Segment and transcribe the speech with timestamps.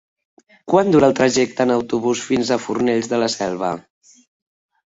[0.71, 3.73] Quant dura el trajecte en autobús fins a Fornells de la Selva?